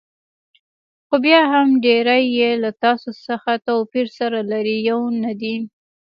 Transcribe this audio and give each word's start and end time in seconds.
خو 1.07 1.15
بیا 1.25 1.41
هم 1.51 1.67
ډېری 1.83 2.23
یې 2.37 2.51
له 2.63 2.69
تاسو 2.83 3.09
څخه 3.27 3.51
توپیر 3.67 4.07
سره 4.19 4.39
لري، 4.51 4.77
یو 4.89 5.01
نه 5.23 5.31
دي. 5.41 5.55